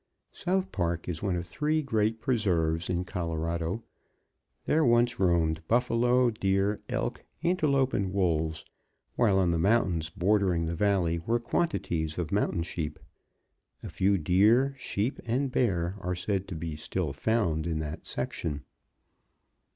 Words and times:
South 0.31 0.71
Park 0.71 1.07
is 1.07 1.21
one 1.21 1.35
of 1.35 1.45
three 1.45 1.83
great 1.83 2.19
preserves 2.21 2.89
in 2.89 3.05
Colorado. 3.05 3.83
There 4.65 4.83
once 4.83 5.19
roamed 5.19 5.61
buffalo, 5.67 6.31
deer, 6.31 6.81
elk, 6.89 7.23
antelope 7.43 7.93
and 7.93 8.11
wolves, 8.11 8.65
while 9.15 9.37
on 9.37 9.51
the 9.51 9.59
mountains 9.59 10.09
bordering 10.09 10.65
the 10.65 10.73
valley 10.73 11.19
were 11.19 11.39
quantities 11.39 12.17
of 12.17 12.31
mountain 12.31 12.63
sheep. 12.63 12.97
A 13.83 13.89
few 13.89 14.17
deer, 14.17 14.73
sheep 14.79 15.19
and 15.23 15.51
bear 15.51 15.95
are 15.99 16.15
said 16.15 16.47
to 16.47 16.55
be 16.55 16.75
still 16.75 17.13
found 17.13 17.67
in 17.67 17.77
that 17.77 18.07
section. 18.07 18.63